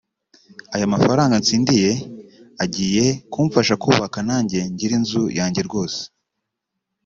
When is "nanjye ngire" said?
4.27-4.93